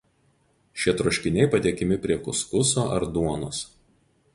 Šie 0.83 0.93
troškiniai 1.01 1.51
patiekiami 1.57 2.01
prie 2.07 2.19
kuskuso 2.29 2.91
ar 2.97 3.11
duonos. 3.19 3.67